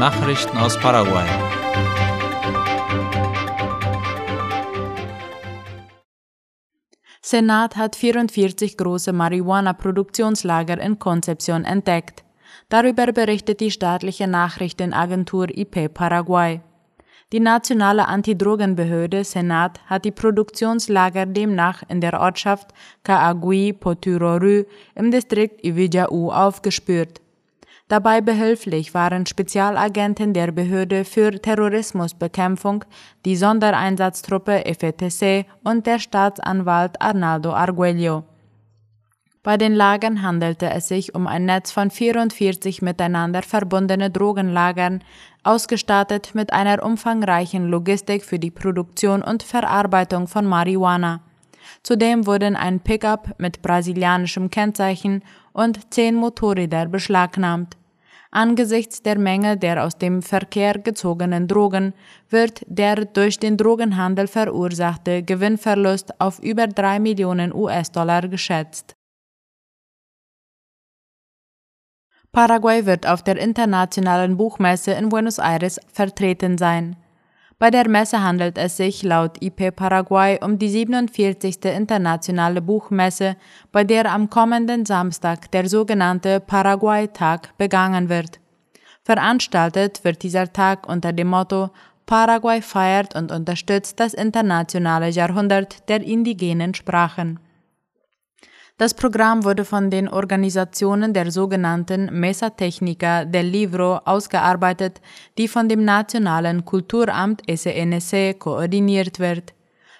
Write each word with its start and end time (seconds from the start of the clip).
Nachrichten 0.00 0.56
aus 0.56 0.78
Paraguay. 0.78 1.26
Senat 7.20 7.76
hat 7.76 7.96
44 7.96 8.78
große 8.78 9.12
Marihuana-Produktionslager 9.12 10.80
in 10.80 10.98
Concepción 10.98 11.66
entdeckt. 11.66 12.24
Darüber 12.70 13.12
berichtet 13.12 13.60
die 13.60 13.70
staatliche 13.70 14.26
Nachrichtenagentur 14.26 15.48
IP 15.50 15.92
Paraguay. 15.92 16.62
Die 17.34 17.40
nationale 17.40 18.08
Antidrogenbehörde 18.08 19.22
Senat 19.24 19.80
hat 19.84 20.06
die 20.06 20.12
Produktionslager 20.12 21.26
demnach 21.26 21.82
in 21.90 22.00
der 22.00 22.18
Ortschaft 22.18 22.68
Caagui 23.04 23.74
Poturoru 23.74 24.64
im 24.94 25.10
Distrikt 25.10 25.62
Iwijau 25.62 26.32
aufgespürt. 26.32 27.20
Dabei 27.90 28.20
behilflich 28.20 28.94
waren 28.94 29.26
Spezialagenten 29.26 30.32
der 30.32 30.52
Behörde 30.52 31.04
für 31.04 31.32
Terrorismusbekämpfung, 31.32 32.84
die 33.24 33.34
Sondereinsatztruppe 33.34 34.62
FETC 34.64 35.44
und 35.64 35.88
der 35.88 35.98
Staatsanwalt 35.98 37.02
Arnaldo 37.02 37.52
Arguello. 37.52 38.22
Bei 39.42 39.56
den 39.56 39.74
Lagern 39.74 40.22
handelte 40.22 40.70
es 40.70 40.86
sich 40.86 41.16
um 41.16 41.26
ein 41.26 41.46
Netz 41.46 41.72
von 41.72 41.90
44 41.90 42.80
miteinander 42.80 43.42
verbundene 43.42 44.08
Drogenlagern, 44.08 45.02
ausgestattet 45.42 46.30
mit 46.32 46.52
einer 46.52 46.84
umfangreichen 46.84 47.66
Logistik 47.66 48.24
für 48.24 48.38
die 48.38 48.52
Produktion 48.52 49.20
und 49.20 49.42
Verarbeitung 49.42 50.28
von 50.28 50.46
Marihuana. 50.46 51.22
Zudem 51.82 52.24
wurden 52.28 52.54
ein 52.54 52.78
Pickup 52.78 53.34
mit 53.38 53.62
brasilianischem 53.62 54.48
Kennzeichen 54.48 55.24
und 55.52 55.92
zehn 55.92 56.14
Motorräder 56.14 56.86
beschlagnahmt. 56.86 57.79
Angesichts 58.32 59.02
der 59.02 59.18
Menge 59.18 59.56
der 59.56 59.84
aus 59.84 59.98
dem 59.98 60.22
Verkehr 60.22 60.78
gezogenen 60.78 61.48
Drogen 61.48 61.94
wird 62.28 62.62
der 62.68 63.04
durch 63.04 63.40
den 63.40 63.56
Drogenhandel 63.56 64.28
verursachte 64.28 65.24
Gewinnverlust 65.24 66.20
auf 66.20 66.38
über 66.38 66.68
drei 66.68 67.00
Millionen 67.00 67.52
US-Dollar 67.52 68.28
geschätzt. 68.28 68.94
Paraguay 72.30 72.86
wird 72.86 73.08
auf 73.08 73.24
der 73.24 73.36
Internationalen 73.36 74.36
Buchmesse 74.36 74.92
in 74.92 75.08
Buenos 75.08 75.38
Aires 75.38 75.80
vertreten 75.92 76.56
sein. 76.56 76.94
Bei 77.60 77.70
der 77.70 77.90
Messe 77.90 78.22
handelt 78.22 78.56
es 78.56 78.78
sich 78.78 79.02
laut 79.02 79.36
IP 79.42 79.76
Paraguay 79.76 80.38
um 80.42 80.58
die 80.58 80.70
47. 80.70 81.62
internationale 81.66 82.62
Buchmesse, 82.62 83.36
bei 83.70 83.84
der 83.84 84.10
am 84.10 84.30
kommenden 84.30 84.86
Samstag 84.86 85.50
der 85.50 85.68
sogenannte 85.68 86.40
Paraguay-Tag 86.40 87.58
begangen 87.58 88.08
wird. 88.08 88.40
Veranstaltet 89.02 90.02
wird 90.04 90.22
dieser 90.22 90.50
Tag 90.50 90.88
unter 90.88 91.12
dem 91.12 91.28
Motto 91.28 91.68
Paraguay 92.06 92.62
feiert 92.62 93.14
und 93.14 93.30
unterstützt 93.30 94.00
das 94.00 94.14
internationale 94.14 95.10
Jahrhundert 95.10 95.86
der 95.90 96.00
indigenen 96.00 96.72
Sprachen. 96.72 97.40
Das 98.80 98.94
Programm 98.94 99.44
wurde 99.44 99.66
von 99.66 99.90
den 99.90 100.08
Organisationen 100.08 101.12
der 101.12 101.30
sogenannten 101.30 102.18
Mesa 102.18 102.46
Técnica 102.46 103.26
del 103.26 103.44
Libro 103.44 103.96
ausgearbeitet, 104.06 105.02
die 105.36 105.48
von 105.48 105.68
dem 105.68 105.84
Nationalen 105.84 106.64
Kulturamt 106.64 107.42
SNC 107.46 108.38
koordiniert 108.38 109.18
wird. 109.18 109.52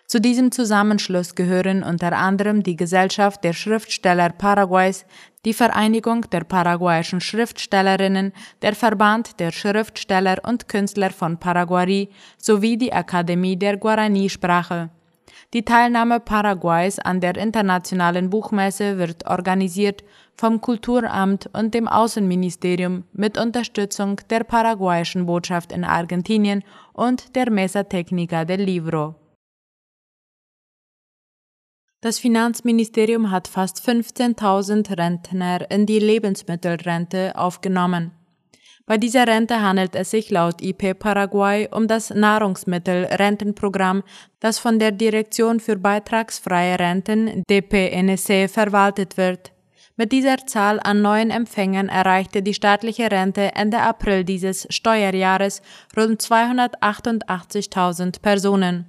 Zu 0.07 0.19
diesem 0.19 0.51
Zusammenschluss 0.51 1.35
gehören 1.35 1.83
unter 1.83 2.13
anderem 2.17 2.63
die 2.63 2.75
Gesellschaft 2.75 3.45
der 3.45 3.53
Schriftsteller 3.53 4.31
Paraguays, 4.31 5.05
die 5.45 5.53
Vereinigung 5.53 6.23
der 6.31 6.45
paraguayischen 6.45 7.21
Schriftstellerinnen, 7.21 8.33
der 8.63 8.75
Verband 8.75 9.41
der 9.41 9.53
Schriftsteller 9.53 10.39
und 10.43 10.69
Künstler 10.69 11.11
von 11.11 11.37
Paraguay 11.37 12.09
sowie 12.39 12.79
die 12.79 12.95
Akademie 12.95 13.59
der 13.59 13.77
Guarani-Sprache. 13.77 14.89
Die 15.53 15.65
Teilnahme 15.65 16.21
Paraguays 16.21 17.01
an 17.01 17.21
der 17.21 17.37
internationalen 17.37 18.31
Buchmesse 18.31 18.99
wird 18.99 19.27
organisiert 19.27 20.05
vom 20.37 20.61
Kulturamt 20.61 21.51
und 21.53 21.75
dem 21.75 21.89
Außenministerium 21.89 23.03
mit 23.13 23.37
Unterstützung 23.37 24.21
der 24.31 24.45
paraguayischen 24.45 25.27
Botschaft 25.27 25.73
in 25.73 25.83
Argentinien 25.83 26.63
und 26.93 27.35
der 27.35 27.51
Mesa 27.51 27.81
Técnica 27.81 28.45
del 28.45 28.63
Libro. 28.63 29.17
Das 32.01 32.21
Finanzministerium 32.21 33.33
hat 33.33 33.49
fast 33.49 33.79
15.000 33.87 34.97
Rentner 34.97 35.69
in 35.69 35.85
die 35.85 35.99
Lebensmittelrente 35.99 37.37
aufgenommen. 37.37 38.13
Bei 38.91 38.99
dieser 38.99 39.27
Rente 39.29 39.63
handelt 39.63 39.95
es 39.95 40.11
sich 40.11 40.31
laut 40.31 40.61
IP 40.61 40.99
Paraguay 40.99 41.69
um 41.71 41.87
das 41.87 42.11
Nahrungsmittelrentenprogramm, 42.11 44.03
das 44.41 44.59
von 44.59 44.81
der 44.81 44.91
Direktion 44.91 45.61
für 45.61 45.77
beitragsfreie 45.77 46.77
Renten 46.77 47.45
DPNC 47.49 48.51
verwaltet 48.51 49.17
wird. 49.17 49.53
Mit 49.95 50.11
dieser 50.11 50.39
Zahl 50.39 50.81
an 50.83 51.03
neuen 51.03 51.31
Empfängern 51.31 51.89
erreichte 51.89 52.43
die 52.43 52.53
staatliche 52.53 53.13
Rente 53.13 53.55
Ende 53.55 53.79
April 53.79 54.25
dieses 54.25 54.67
Steuerjahres 54.71 55.63
rund 55.97 56.21
288.000 56.21 58.21
Personen. 58.21 58.87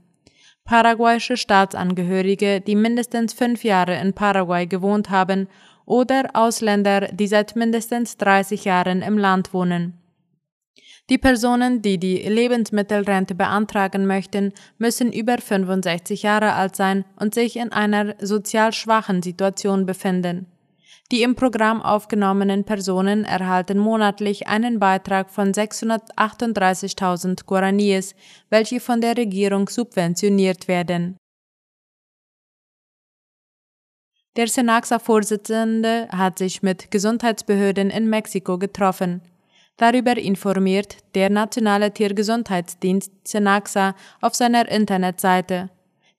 Paraguayische 0.65 1.39
Staatsangehörige, 1.39 2.61
die 2.61 2.77
mindestens 2.77 3.33
fünf 3.33 3.65
Jahre 3.65 3.99
in 3.99 4.13
Paraguay 4.13 4.67
gewohnt 4.67 5.09
haben, 5.09 5.49
oder 5.87 6.29
Ausländer, 6.35 7.09
die 7.13 7.27
seit 7.29 7.57
mindestens 7.57 8.19
30 8.19 8.67
Jahren 8.67 9.01
im 9.01 9.17
Land 9.17 9.55
wohnen. 9.55 9.95
Die 11.09 11.17
Personen, 11.17 11.81
die 11.81 11.97
die 11.97 12.19
Lebensmittelrente 12.19 13.35
beantragen 13.35 14.07
möchten, 14.07 14.53
müssen 14.77 15.15
über 15.15 15.39
65 15.39 16.23
Jahre 16.25 16.53
alt 16.53 16.77
sein 16.77 17.07
und 17.17 17.33
sich 17.33 17.57
in 17.57 17.73
einer 17.73 18.17
sozial 18.21 18.75
schwachen 18.75 19.23
Situation 19.23 19.87
befinden. 19.87 20.47
Die 21.13 21.23
im 21.23 21.35
Programm 21.35 21.83
aufgenommenen 21.83 22.65
Personen 22.65 23.25
erhalten 23.25 23.79
monatlich 23.79 24.47
einen 24.47 24.79
Beitrag 24.79 25.31
von 25.31 25.53
638.000 25.53 27.47
Guaraníes, 27.47 28.15
welche 28.49 28.79
von 28.79 29.01
der 29.01 29.17
Regierung 29.17 29.69
subventioniert 29.69 30.69
werden. 30.69 31.17
Der 34.37 34.47
Senaxa-Vorsitzende 34.47 36.07
hat 36.13 36.39
sich 36.39 36.63
mit 36.63 36.93
Gesundheitsbehörden 36.93 37.91
in 37.91 38.09
Mexiko 38.09 38.59
getroffen. 38.59 39.23
Darüber 39.77 40.17
informiert 40.17 40.99
der 41.17 41.31
Nationale 41.31 41.93
Tiergesundheitsdienst 41.93 43.13
Senaxa 43.27 43.97
auf 44.21 44.37
seiner 44.37 44.69
Internetseite. 44.69 45.71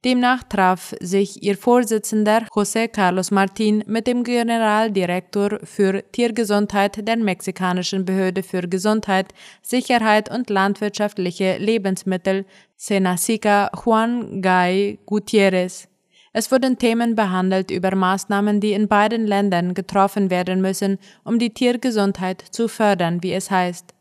Demnach 0.03 0.41
traf 0.41 0.95
sich 0.99 1.43
ihr 1.43 1.55
Vorsitzender 1.55 2.47
José 2.49 2.87
Carlos 2.87 3.31
Martín 3.31 3.83
mit 3.85 4.07
dem 4.07 4.23
Generaldirektor 4.23 5.59
für 5.63 6.03
Tiergesundheit 6.11 7.07
der 7.07 7.17
mexikanischen 7.17 8.03
Behörde 8.03 8.41
für 8.41 8.67
Gesundheit, 8.67 9.27
Sicherheit 9.61 10.31
und 10.31 10.49
landwirtschaftliche 10.49 11.57
Lebensmittel 11.59 12.45
Senasica 12.77 13.69
Juan 13.85 14.41
Gay 14.41 14.97
Gutiérrez. 15.05 15.87
Es 16.33 16.51
wurden 16.51 16.79
Themen 16.79 17.13
behandelt 17.13 17.69
über 17.69 17.93
Maßnahmen, 17.93 18.59
die 18.59 18.73
in 18.73 18.87
beiden 18.87 19.27
Ländern 19.27 19.75
getroffen 19.75 20.31
werden 20.31 20.61
müssen, 20.61 20.97
um 21.23 21.37
die 21.37 21.53
Tiergesundheit 21.53 22.41
zu 22.49 22.67
fördern, 22.67 23.21
wie 23.21 23.33
es 23.33 23.51
heißt. 23.51 23.93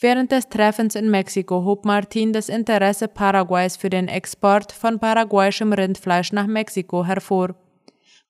Während 0.00 0.30
des 0.30 0.48
Treffens 0.48 0.94
in 0.94 1.10
Mexiko 1.10 1.64
hob 1.64 1.84
Martin 1.84 2.32
das 2.32 2.48
Interesse 2.48 3.08
Paraguays 3.08 3.76
für 3.76 3.90
den 3.90 4.06
Export 4.06 4.70
von 4.70 5.00
paraguayischem 5.00 5.72
Rindfleisch 5.72 6.32
nach 6.32 6.46
Mexiko 6.46 7.04
hervor. 7.04 7.56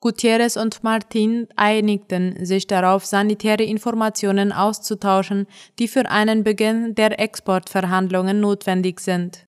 Gutierrez 0.00 0.56
und 0.56 0.82
Martin 0.82 1.46
einigten 1.56 2.46
sich 2.46 2.66
darauf, 2.66 3.04
sanitäre 3.04 3.64
Informationen 3.64 4.50
auszutauschen, 4.50 5.46
die 5.78 5.88
für 5.88 6.08
einen 6.08 6.42
Beginn 6.42 6.94
der 6.94 7.20
Exportverhandlungen 7.20 8.40
notwendig 8.40 9.00
sind. 9.00 9.44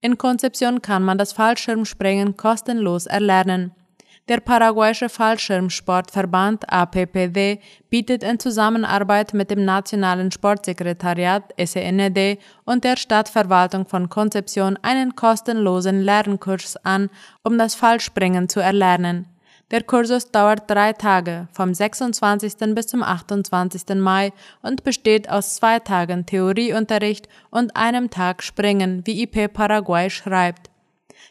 In 0.00 0.16
Konzeption 0.16 0.80
kann 0.80 1.02
man 1.02 1.18
das 1.18 1.32
Fallschirmspringen 1.32 2.36
kostenlos 2.36 3.06
erlernen. 3.06 3.72
Der 4.28 4.38
paraguayische 4.38 5.08
Fallschirmsportverband 5.08 6.72
APPW 6.72 7.58
bietet 7.90 8.22
in 8.22 8.38
Zusammenarbeit 8.38 9.34
mit 9.34 9.50
dem 9.50 9.64
Nationalen 9.64 10.30
Sportsekretariat 10.30 11.52
SEND 11.58 12.38
und 12.64 12.84
der 12.84 12.96
Stadtverwaltung 12.96 13.84
von 13.84 14.08
Konzeption 14.08 14.78
einen 14.82 15.16
kostenlosen 15.16 16.02
Lernkurs 16.02 16.76
an, 16.84 17.10
um 17.42 17.58
das 17.58 17.74
Fallspringen 17.74 18.48
zu 18.48 18.60
erlernen. 18.60 19.26
Der 19.72 19.82
Kursus 19.82 20.30
dauert 20.30 20.70
drei 20.70 20.92
Tage, 20.92 21.48
vom 21.52 21.74
26. 21.74 22.74
bis 22.74 22.86
zum 22.86 23.02
28. 23.02 23.96
Mai 23.96 24.32
und 24.60 24.84
besteht 24.84 25.30
aus 25.30 25.56
zwei 25.56 25.80
Tagen 25.80 26.26
Theorieunterricht 26.26 27.26
und 27.50 27.74
einem 27.74 28.10
Tag 28.10 28.44
Springen, 28.44 29.00
wie 29.04 29.22
IP 29.22 29.52
Paraguay 29.52 30.10
schreibt. 30.10 30.71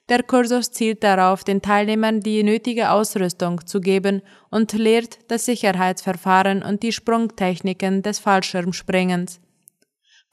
Der 0.10 0.24
Kursus 0.24 0.72
zielt 0.72 1.04
darauf, 1.04 1.44
den 1.44 1.62
Teilnehmern 1.62 2.20
die 2.20 2.44
nötige 2.44 2.92
Ausrüstung 2.92 3.66
zu 3.66 3.80
geben 3.80 4.22
und 4.50 4.74
lehrt 4.74 5.20
das 5.30 5.46
Sicherheitsverfahren 5.46 6.64
und 6.64 6.84
die 6.84 6.92
Sprungtechniken 6.92 8.02
des 8.02 8.20
Fallschirmspringens. 8.20 9.40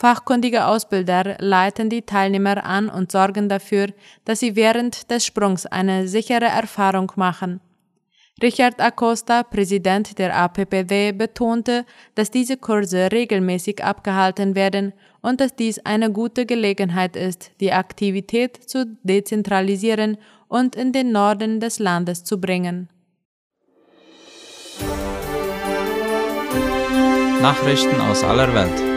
Fachkundige 0.01 0.67
Ausbilder 0.67 1.37
leiten 1.41 1.91
die 1.91 2.03
Teilnehmer 2.03 2.65
an 2.65 2.89
und 2.89 3.11
sorgen 3.11 3.49
dafür, 3.49 3.89
dass 4.25 4.41
sie 4.41 4.55
während 4.55 5.11
des 5.11 5.27
Sprungs 5.27 5.67
eine 5.67 6.07
sichere 6.07 6.45
Erfahrung 6.45 7.11
machen. 7.17 7.61
Richard 8.41 8.81
Acosta, 8.81 9.43
Präsident 9.43 10.19
der 10.19 10.37
APPW, 10.37 11.13
betonte, 11.13 11.85
dass 12.15 12.31
diese 12.31 12.57
Kurse 12.57 13.11
regelmäßig 13.11 13.83
abgehalten 13.83 14.55
werden 14.55 14.93
und 15.23 15.41
dass 15.41 15.57
dies 15.57 15.81
eine 15.81 16.13
gute 16.13 16.47
Gelegenheit 16.47 17.17
ist, 17.17 17.51
die 17.61 17.73
Aktivität 17.73 18.57
zu 18.57 18.97
dezentralisieren 19.03 20.19
und 20.47 20.77
in 20.77 20.93
den 20.93 21.11
Norden 21.11 21.59
des 21.59 21.81
Landes 21.81 22.23
zu 22.23 22.41
bringen. 22.41 22.89
Nachrichten 27.41 28.01
aus 28.01 28.23
aller 28.23 28.53
Welt. 28.55 28.88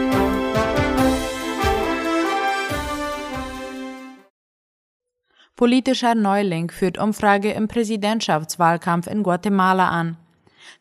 Politischer 5.54 6.14
Neuling 6.14 6.70
führt 6.70 6.96
Umfrage 6.96 7.52
im 7.52 7.68
Präsidentschaftswahlkampf 7.68 9.06
in 9.06 9.22
Guatemala 9.22 9.88
an. 9.88 10.16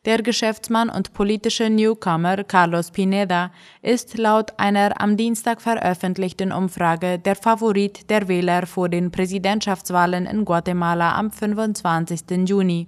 Der 0.05 0.23
Geschäftsmann 0.23 0.89
und 0.89 1.13
politische 1.13 1.69
Newcomer 1.69 2.43
Carlos 2.45 2.89
Pineda 2.89 3.51
ist 3.81 4.17
laut 4.17 4.53
einer 4.57 4.99
am 4.99 5.17
Dienstag 5.17 5.61
veröffentlichten 5.61 6.53
Umfrage 6.53 7.19
der 7.19 7.35
Favorit 7.35 8.09
der 8.09 8.27
Wähler 8.29 8.65
vor 8.65 8.87
den 8.87 9.11
Präsidentschaftswahlen 9.11 10.25
in 10.25 10.45
Guatemala 10.45 11.15
am 11.15 11.31
25. 11.31 12.47
Juni. 12.47 12.87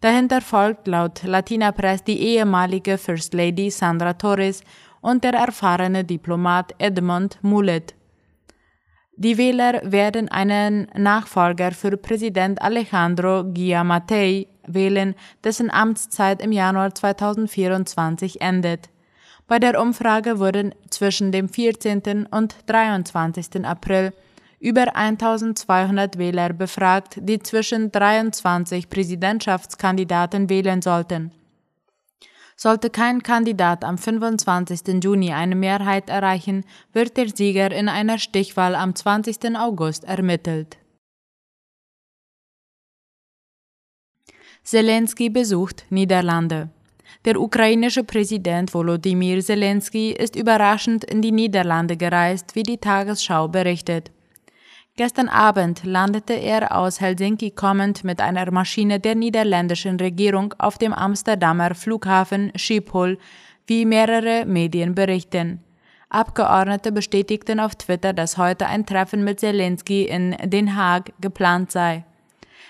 Dahinter 0.00 0.40
folgt 0.42 0.86
laut 0.86 1.22
Latina 1.24 1.72
Press 1.72 2.04
die 2.04 2.20
ehemalige 2.20 2.98
First 2.98 3.34
Lady 3.34 3.70
Sandra 3.70 4.12
Torres 4.12 4.62
und 5.00 5.24
der 5.24 5.34
erfahrene 5.34 6.04
Diplomat 6.04 6.74
Edmond 6.78 7.38
Mulet. 7.42 7.94
Die 9.22 9.36
Wähler 9.36 9.82
werden 9.84 10.30
einen 10.30 10.88
Nachfolger 10.96 11.72
für 11.72 11.98
Präsident 11.98 12.62
Alejandro 12.62 13.44
Giamatei 13.44 14.46
wählen, 14.66 15.14
dessen 15.44 15.70
Amtszeit 15.70 16.40
im 16.40 16.52
Januar 16.52 16.94
2024 16.94 18.40
endet. 18.40 18.88
Bei 19.46 19.58
der 19.58 19.78
Umfrage 19.78 20.38
wurden 20.38 20.74
zwischen 20.88 21.32
dem 21.32 21.50
14. 21.50 22.28
und 22.30 22.56
23. 22.64 23.62
April 23.62 24.14
über 24.58 24.96
1200 24.96 26.16
Wähler 26.16 26.54
befragt, 26.54 27.18
die 27.20 27.40
zwischen 27.40 27.92
23 27.92 28.88
Präsidentschaftskandidaten 28.88 30.48
wählen 30.48 30.80
sollten. 30.80 31.30
Sollte 32.62 32.90
kein 32.90 33.22
Kandidat 33.22 33.84
am 33.84 33.96
25. 33.96 35.02
Juni 35.02 35.32
eine 35.32 35.54
Mehrheit 35.54 36.10
erreichen, 36.10 36.66
wird 36.92 37.16
der 37.16 37.34
Sieger 37.34 37.70
in 37.72 37.88
einer 37.88 38.18
Stichwahl 38.18 38.74
am 38.74 38.94
20. 38.94 39.56
August 39.56 40.04
ermittelt. 40.04 40.76
Zelensky 44.62 45.30
besucht 45.30 45.86
Niederlande. 45.88 46.68
Der 47.24 47.40
ukrainische 47.40 48.04
Präsident 48.04 48.74
Volodymyr 48.74 49.40
Zelensky 49.40 50.12
ist 50.12 50.36
überraschend 50.36 51.04
in 51.04 51.22
die 51.22 51.32
Niederlande 51.32 51.96
gereist, 51.96 52.54
wie 52.56 52.62
die 52.62 52.76
Tagesschau 52.76 53.48
berichtet. 53.48 54.10
Gestern 55.00 55.30
Abend 55.30 55.82
landete 55.82 56.34
er 56.34 56.76
aus 56.76 57.00
Helsinki 57.00 57.52
kommend 57.52 58.04
mit 58.04 58.20
einer 58.20 58.50
Maschine 58.50 59.00
der 59.00 59.14
niederländischen 59.14 59.98
Regierung 59.98 60.52
auf 60.58 60.76
dem 60.76 60.92
Amsterdamer 60.92 61.74
Flughafen 61.74 62.52
Schiphol, 62.54 63.16
wie 63.66 63.86
mehrere 63.86 64.44
Medien 64.44 64.94
berichten. 64.94 65.64
Abgeordnete 66.10 66.92
bestätigten 66.92 67.60
auf 67.60 67.76
Twitter, 67.76 68.12
dass 68.12 68.36
heute 68.36 68.66
ein 68.66 68.84
Treffen 68.84 69.24
mit 69.24 69.40
Zelensky 69.40 70.04
in 70.04 70.36
Den 70.44 70.76
Haag 70.76 71.14
geplant 71.18 71.72
sei. 71.72 72.04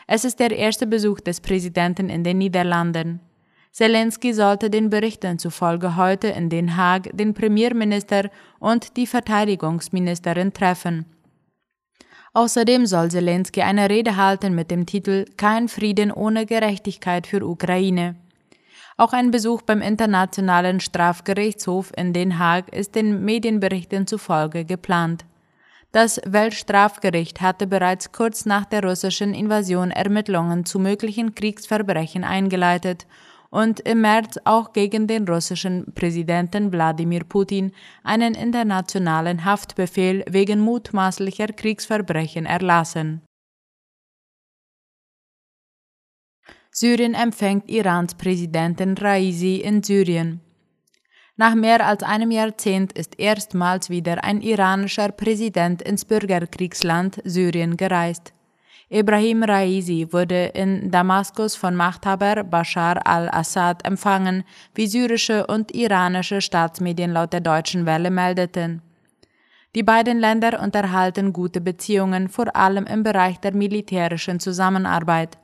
Es 0.06 0.24
ist 0.24 0.38
der 0.38 0.56
erste 0.56 0.86
Besuch 0.86 1.18
des 1.18 1.40
Präsidenten 1.40 2.08
in 2.08 2.22
den 2.22 2.38
Niederlanden. 2.38 3.18
Zelensky 3.72 4.32
sollte 4.34 4.70
den 4.70 4.88
Berichten 4.88 5.40
zufolge 5.40 5.96
heute 5.96 6.28
in 6.28 6.48
Den 6.48 6.76
Haag 6.76 7.10
den 7.12 7.34
Premierminister 7.34 8.30
und 8.60 8.96
die 8.96 9.08
Verteidigungsministerin 9.08 10.52
treffen. 10.52 11.06
Außerdem 12.32 12.86
soll 12.86 13.10
Zelensky 13.10 13.62
eine 13.62 13.90
Rede 13.90 14.16
halten 14.16 14.54
mit 14.54 14.70
dem 14.70 14.86
Titel 14.86 15.24
Kein 15.36 15.68
Frieden 15.68 16.12
ohne 16.12 16.46
Gerechtigkeit 16.46 17.26
für 17.26 17.44
Ukraine. 17.44 18.14
Auch 18.96 19.12
ein 19.12 19.30
Besuch 19.30 19.62
beim 19.62 19.80
Internationalen 19.80 20.78
Strafgerichtshof 20.78 21.92
in 21.96 22.12
Den 22.12 22.38
Haag 22.38 22.72
ist 22.72 22.94
den 22.94 23.24
Medienberichten 23.24 24.06
zufolge 24.06 24.64
geplant. 24.64 25.24
Das 25.90 26.20
Weltstrafgericht 26.24 27.40
hatte 27.40 27.66
bereits 27.66 28.12
kurz 28.12 28.46
nach 28.46 28.64
der 28.64 28.84
russischen 28.84 29.34
Invasion 29.34 29.90
Ermittlungen 29.90 30.64
zu 30.64 30.78
möglichen 30.78 31.34
Kriegsverbrechen 31.34 32.22
eingeleitet 32.22 33.06
und 33.50 33.80
im 33.80 34.00
März 34.00 34.38
auch 34.44 34.72
gegen 34.72 35.06
den 35.06 35.26
russischen 35.28 35.92
Präsidenten 35.94 36.72
Wladimir 36.72 37.24
Putin 37.24 37.72
einen 38.04 38.34
internationalen 38.34 39.44
Haftbefehl 39.44 40.24
wegen 40.28 40.60
mutmaßlicher 40.60 41.48
Kriegsverbrechen 41.48 42.46
erlassen. 42.46 43.22
Syrien 46.72 47.14
empfängt 47.14 47.68
Irans 47.68 48.14
Präsidenten 48.14 48.96
Raisi 48.96 49.56
in 49.56 49.82
Syrien. 49.82 50.40
Nach 51.36 51.54
mehr 51.54 51.84
als 51.84 52.02
einem 52.02 52.30
Jahrzehnt 52.30 52.92
ist 52.92 53.18
erstmals 53.18 53.90
wieder 53.90 54.22
ein 54.22 54.40
iranischer 54.40 55.10
Präsident 55.10 55.82
ins 55.82 56.04
Bürgerkriegsland 56.04 57.20
Syrien 57.24 57.76
gereist. 57.76 58.34
Ibrahim 58.92 59.44
Raisi 59.44 60.08
wurde 60.10 60.46
in 60.46 60.90
Damaskus 60.90 61.54
von 61.54 61.76
Machthaber 61.76 62.42
Bashar 62.42 63.06
al-Assad 63.06 63.86
empfangen, 63.86 64.42
wie 64.74 64.88
syrische 64.88 65.46
und 65.46 65.72
iranische 65.72 66.40
Staatsmedien 66.40 67.12
laut 67.12 67.32
der 67.32 67.40
Deutschen 67.40 67.86
Welle 67.86 68.10
meldeten. 68.10 68.82
Die 69.76 69.84
beiden 69.84 70.18
Länder 70.18 70.60
unterhalten 70.60 71.32
gute 71.32 71.60
Beziehungen, 71.60 72.28
vor 72.28 72.56
allem 72.56 72.84
im 72.86 73.04
Bereich 73.04 73.38
der 73.38 73.54
militärischen 73.54 74.40
Zusammenarbeit. 74.40 75.38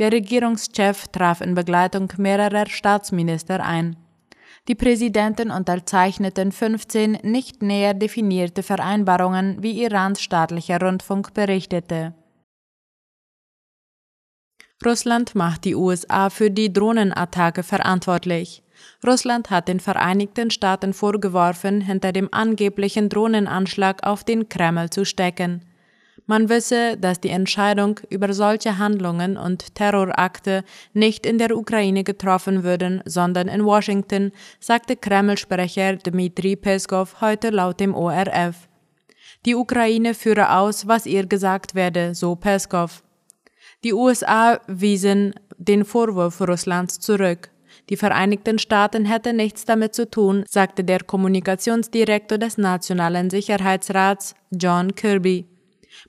Der 0.00 0.10
Regierungschef 0.10 1.06
traf 1.12 1.42
in 1.42 1.54
Begleitung 1.54 2.12
mehrerer 2.16 2.66
Staatsminister 2.66 3.64
ein. 3.64 3.94
Die 4.66 4.74
Präsidenten 4.74 5.52
unterzeichneten 5.52 6.50
15 6.50 7.18
nicht 7.22 7.62
näher 7.62 7.94
definierte 7.94 8.64
Vereinbarungen, 8.64 9.62
wie 9.62 9.80
Irans 9.84 10.20
staatlicher 10.20 10.80
Rundfunk 10.80 11.34
berichtete. 11.34 12.14
Russland 14.84 15.34
macht 15.34 15.64
die 15.64 15.74
USA 15.74 16.30
für 16.30 16.50
die 16.50 16.72
Drohnenattacke 16.72 17.62
verantwortlich. 17.62 18.62
Russland 19.06 19.50
hat 19.50 19.68
den 19.68 19.80
Vereinigten 19.80 20.50
Staaten 20.50 20.92
vorgeworfen, 20.92 21.80
hinter 21.80 22.12
dem 22.12 22.28
angeblichen 22.32 23.08
Drohnenanschlag 23.08 24.02
auf 24.06 24.24
den 24.24 24.48
Kreml 24.48 24.90
zu 24.90 25.04
stecken. 25.04 25.62
Man 26.26 26.48
wisse, 26.48 26.96
dass 26.96 27.20
die 27.20 27.28
Entscheidung 27.28 28.00
über 28.08 28.32
solche 28.32 28.78
Handlungen 28.78 29.36
und 29.36 29.74
Terrorakte 29.74 30.64
nicht 30.94 31.26
in 31.26 31.36
der 31.36 31.54
Ukraine 31.54 32.02
getroffen 32.02 32.64
würden, 32.64 33.02
sondern 33.04 33.46
in 33.46 33.64
Washington, 33.64 34.32
sagte 34.58 34.96
Kreml-Sprecher 34.96 35.96
Dmitri 35.96 36.56
Peskov 36.56 37.20
heute 37.20 37.50
laut 37.50 37.78
dem 37.78 37.94
ORF. 37.94 38.68
Die 39.44 39.54
Ukraine 39.54 40.14
führe 40.14 40.56
aus, 40.56 40.88
was 40.88 41.04
ihr 41.04 41.26
gesagt 41.26 41.74
werde, 41.74 42.14
so 42.14 42.34
Peskov. 42.36 43.02
Die 43.84 43.92
USA 43.92 44.60
wiesen 44.66 45.34
den 45.58 45.84
Vorwurf 45.84 46.40
Russlands 46.40 47.00
zurück. 47.00 47.50
Die 47.90 47.98
Vereinigten 47.98 48.58
Staaten 48.58 49.04
hätten 49.04 49.36
nichts 49.36 49.66
damit 49.66 49.94
zu 49.94 50.10
tun, 50.10 50.44
sagte 50.48 50.84
der 50.84 51.00
Kommunikationsdirektor 51.00 52.38
des 52.38 52.56
Nationalen 52.56 53.28
Sicherheitsrats 53.28 54.34
John 54.50 54.94
Kirby. 54.94 55.46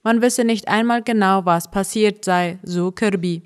Man 0.03 0.21
wisse 0.21 0.45
nicht 0.45 0.69
einmal 0.69 1.03
genau, 1.03 1.45
was 1.45 1.69
passiert 1.69 2.23
sei, 2.23 2.59
so 2.63 2.93
Kirby. 2.93 3.43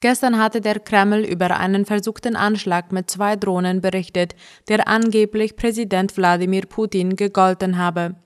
Gestern 0.00 0.38
hatte 0.38 0.60
der 0.60 0.78
Kreml 0.78 1.24
über 1.24 1.56
einen 1.56 1.86
versuchten 1.86 2.36
Anschlag 2.36 2.92
mit 2.92 3.10
zwei 3.10 3.36
Drohnen 3.36 3.80
berichtet, 3.80 4.36
der 4.68 4.86
angeblich 4.86 5.56
Präsident 5.56 6.14
Wladimir 6.18 6.66
Putin 6.66 7.16
gegolten 7.16 7.78
habe. 7.78 8.16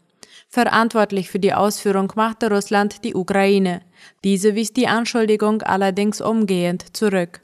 Verantwortlich 0.49 1.31
für 1.31 1.39
die 1.39 1.55
Ausführung 1.55 2.13
machte 2.15 2.51
Russland 2.51 3.05
die 3.05 3.15
Ukraine. 3.15 3.81
Diese 4.25 4.55
wies 4.55 4.73
die 4.73 4.89
Anschuldigung 4.89 5.63
allerdings 5.63 6.21
umgehend 6.21 6.97
zurück. 6.97 7.41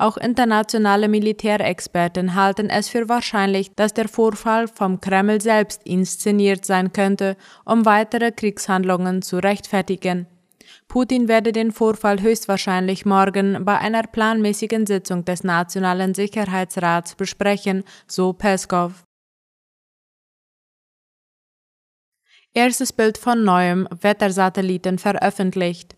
Auch 0.00 0.16
internationale 0.16 1.08
Militärexperten 1.08 2.34
halten 2.34 2.70
es 2.70 2.88
für 2.88 3.10
wahrscheinlich, 3.10 3.74
dass 3.74 3.92
der 3.92 4.08
Vorfall 4.08 4.66
vom 4.66 5.00
Kreml 5.02 5.42
selbst 5.42 5.82
inszeniert 5.84 6.64
sein 6.64 6.94
könnte, 6.94 7.36
um 7.66 7.84
weitere 7.84 8.32
Kriegshandlungen 8.32 9.20
zu 9.20 9.36
rechtfertigen. 9.36 10.26
Putin 10.88 11.28
werde 11.28 11.52
den 11.52 11.70
Vorfall 11.70 12.22
höchstwahrscheinlich 12.22 13.04
morgen 13.04 13.64
bei 13.64 13.78
einer 13.78 14.02
planmäßigen 14.02 14.86
Sitzung 14.86 15.26
des 15.26 15.44
Nationalen 15.44 16.14
Sicherheitsrats 16.14 17.14
besprechen, 17.14 17.84
so 18.06 18.32
Peskov. 18.32 19.04
Erstes 22.52 22.92
Bild 22.92 23.16
von 23.16 23.44
neuem 23.44 23.86
Wettersatelliten 24.00 24.98
veröffentlicht. 24.98 25.94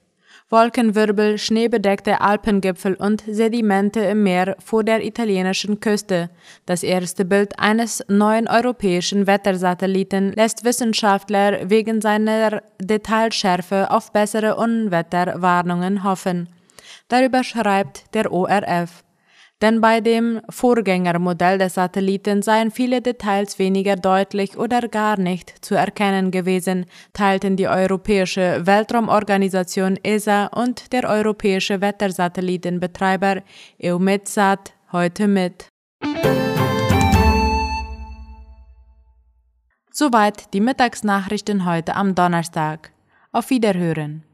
Wolkenwirbel, 0.50 1.38
schneebedeckte 1.38 2.20
Alpengipfel 2.20 2.92
und 2.94 3.24
Sedimente 3.26 4.00
im 4.00 4.22
Meer 4.22 4.56
vor 4.62 4.84
der 4.84 5.02
italienischen 5.02 5.80
Küste. 5.80 6.28
Das 6.66 6.82
erste 6.82 7.24
Bild 7.24 7.58
eines 7.58 8.04
neuen 8.08 8.48
europäischen 8.48 9.26
Wettersatelliten 9.26 10.32
lässt 10.32 10.62
Wissenschaftler 10.62 11.70
wegen 11.70 12.02
seiner 12.02 12.62
Detailschärfe 12.78 13.90
auf 13.90 14.12
bessere 14.12 14.56
Unwetterwarnungen 14.56 16.04
hoffen. 16.04 16.50
Darüber 17.08 17.44
schreibt 17.44 18.14
der 18.14 18.30
ORF 18.30 19.02
denn 19.62 19.80
bei 19.80 20.00
dem 20.00 20.40
Vorgängermodell 20.50 21.56
des 21.56 21.74
Satelliten 21.74 22.42
seien 22.42 22.72
viele 22.72 23.00
Details 23.00 23.60
weniger 23.60 23.94
deutlich 23.94 24.58
oder 24.58 24.88
gar 24.88 25.18
nicht 25.18 25.64
zu 25.64 25.76
erkennen 25.76 26.32
gewesen, 26.32 26.86
teilten 27.12 27.56
die 27.56 27.68
Europäische 27.68 28.66
Weltraumorganisation 28.66 29.96
ESA 30.02 30.46
und 30.46 30.92
der 30.92 31.08
europäische 31.08 31.80
Wettersatellitenbetreiber 31.80 33.42
EUMETSAT 33.80 34.74
heute 34.90 35.28
mit. 35.28 35.68
Soweit 39.92 40.52
die 40.54 40.60
Mittagsnachrichten 40.60 41.64
heute 41.64 41.94
am 41.94 42.16
Donnerstag. 42.16 42.90
Auf 43.30 43.50
Wiederhören. 43.50 44.24